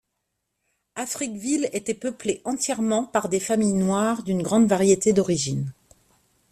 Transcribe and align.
Africville 0.95 1.69
était 1.73 1.93
peuplée 1.93 2.41
entièrement 2.43 3.05
par 3.05 3.29
des 3.29 3.39
familles 3.39 3.75
noires 3.75 4.23
d'une 4.23 4.41
grande 4.41 4.67
variété 4.67 5.13
d'origines. 5.13 5.73